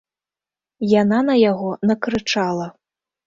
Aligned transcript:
Яна 1.01 1.19
на 1.27 1.35
яго 1.51 1.69
накрычала. 1.89 2.67